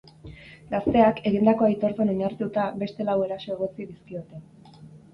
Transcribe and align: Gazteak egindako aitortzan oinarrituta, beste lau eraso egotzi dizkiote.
Gazteak 0.71 1.21
egindako 1.33 1.69
aitortzan 1.69 2.13
oinarrituta, 2.15 2.65
beste 2.87 3.09
lau 3.13 3.19
eraso 3.29 3.57
egotzi 3.59 3.91
dizkiote. 3.95 4.47